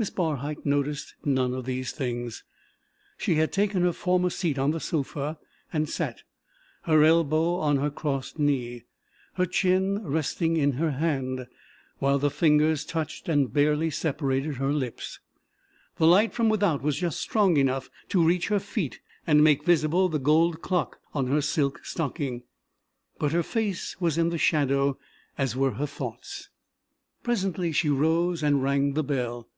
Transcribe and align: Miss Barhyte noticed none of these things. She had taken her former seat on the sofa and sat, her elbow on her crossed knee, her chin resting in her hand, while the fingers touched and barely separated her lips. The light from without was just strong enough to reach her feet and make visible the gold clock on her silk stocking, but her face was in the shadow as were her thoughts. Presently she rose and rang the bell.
Miss 0.00 0.08
Barhyte 0.08 0.64
noticed 0.64 1.14
none 1.26 1.52
of 1.52 1.66
these 1.66 1.92
things. 1.92 2.42
She 3.18 3.34
had 3.34 3.52
taken 3.52 3.82
her 3.82 3.92
former 3.92 4.30
seat 4.30 4.58
on 4.58 4.70
the 4.70 4.80
sofa 4.80 5.36
and 5.74 5.90
sat, 5.90 6.22
her 6.84 7.04
elbow 7.04 7.56
on 7.56 7.76
her 7.76 7.90
crossed 7.90 8.38
knee, 8.38 8.84
her 9.34 9.44
chin 9.44 10.02
resting 10.02 10.56
in 10.56 10.72
her 10.72 10.92
hand, 10.92 11.46
while 11.98 12.18
the 12.18 12.30
fingers 12.30 12.86
touched 12.86 13.28
and 13.28 13.52
barely 13.52 13.90
separated 13.90 14.54
her 14.54 14.72
lips. 14.72 15.20
The 15.96 16.06
light 16.06 16.32
from 16.32 16.48
without 16.48 16.80
was 16.80 16.96
just 16.96 17.20
strong 17.20 17.58
enough 17.58 17.90
to 18.08 18.24
reach 18.24 18.48
her 18.48 18.58
feet 18.58 19.00
and 19.26 19.44
make 19.44 19.64
visible 19.64 20.08
the 20.08 20.18
gold 20.18 20.62
clock 20.62 20.98
on 21.12 21.26
her 21.26 21.42
silk 21.42 21.84
stocking, 21.84 22.44
but 23.18 23.32
her 23.32 23.42
face 23.42 24.00
was 24.00 24.16
in 24.16 24.30
the 24.30 24.38
shadow 24.38 24.98
as 25.36 25.54
were 25.56 25.72
her 25.72 25.84
thoughts. 25.86 26.48
Presently 27.22 27.70
she 27.70 27.90
rose 27.90 28.42
and 28.42 28.62
rang 28.62 28.94
the 28.94 29.04
bell. 29.04 29.48